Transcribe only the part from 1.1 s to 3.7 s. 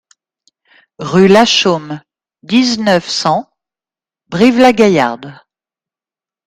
Lachaume, dix-neuf, cent